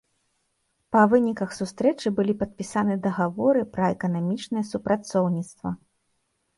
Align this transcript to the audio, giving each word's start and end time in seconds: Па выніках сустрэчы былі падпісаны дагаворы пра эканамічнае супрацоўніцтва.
Па 0.95 1.03
выніках 1.11 1.49
сустрэчы 1.59 2.07
былі 2.21 2.33
падпісаны 2.41 2.97
дагаворы 3.05 3.61
пра 3.77 3.93
эканамічнае 3.95 4.69
супрацоўніцтва. 4.75 5.69